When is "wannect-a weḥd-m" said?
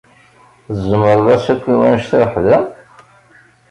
1.79-2.63